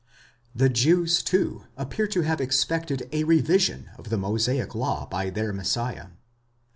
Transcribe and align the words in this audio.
The 0.55 0.67
Jews, 0.67 1.21
too, 1.21 1.65
appear 1.77 2.07
to 2.07 2.21
have 2.23 2.41
expected 2.41 3.07
a 3.11 3.23
revision 3.23 3.91
of 3.99 4.09
the 4.09 4.17
Mosaic 4.17 4.73
law 4.73 5.05
by 5.05 5.29
their 5.29 5.53
Messiah. 5.53 6.07